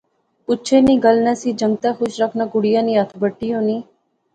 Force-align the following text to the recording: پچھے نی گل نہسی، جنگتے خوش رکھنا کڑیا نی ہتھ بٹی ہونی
پچھے 0.45 0.77
نی 0.85 0.95
گل 1.03 1.17
نہسی، 1.25 1.49
جنگتے 1.61 1.89
خوش 1.97 2.13
رکھنا 2.21 2.43
کڑیا 2.53 2.81
نی 2.85 2.93
ہتھ 2.99 3.13
بٹی 3.21 3.49
ہونی 3.55 3.77